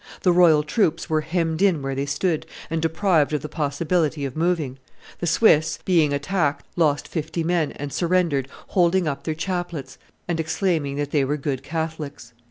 [0.23, 4.35] The royal troops were hemmed in where they stood, and deprived of the possibility of
[4.35, 4.79] moving;
[5.19, 10.95] the Swiss, being attacked, lost fifty men, and surrendered, holding up their chaplets and exclaiming
[10.95, 12.33] that they were good Catholics.